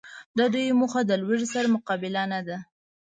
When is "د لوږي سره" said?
1.05-1.67